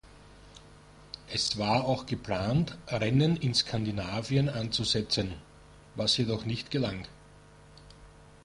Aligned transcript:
Es 1.31 1.59
war 1.59 1.85
auch 1.85 2.07
geplant, 2.07 2.75
Rennen 2.87 3.35
in 3.37 3.53
Skandinavien 3.53 4.49
anzusetzen, 4.49 5.35
was 5.93 6.17
jedoch 6.17 6.43
nicht 6.43 6.71
gelang. 6.71 7.05